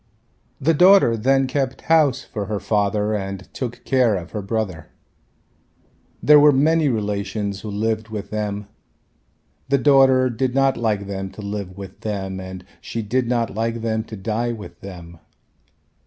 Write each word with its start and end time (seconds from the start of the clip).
The 0.59 0.73
daughter 0.73 1.15
then 1.15 1.45
kept 1.45 1.81
house 1.81 2.23
for 2.23 2.45
her 2.47 2.59
father 2.59 3.13
and 3.13 3.47
took 3.53 3.85
care 3.85 4.15
of 4.15 4.31
her 4.31 4.41
brother. 4.41 4.87
There 6.23 6.39
were 6.39 6.51
many 6.51 6.89
relations 6.89 7.61
who 7.61 7.69
lived 7.69 8.07
with 8.09 8.31
them. 8.31 8.65
The 9.69 9.77
daughter 9.77 10.27
did 10.31 10.55
not 10.55 10.75
like 10.75 11.05
them 11.05 11.29
to 11.33 11.43
live 11.43 11.77
with 11.77 11.99
them 11.99 12.39
and 12.39 12.65
she 12.81 13.03
did 13.03 13.27
not 13.29 13.53
like 13.53 13.81
them 13.83 14.03
to 14.05 14.15
die 14.17 14.51
with 14.53 14.79
them. 14.79 15.19